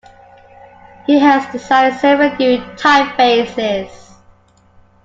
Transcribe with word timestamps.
He 1.05 1.19
has 1.19 1.45
designed 1.51 1.93
several 1.99 2.35
new 2.37 2.57
typefaces. 2.75 4.15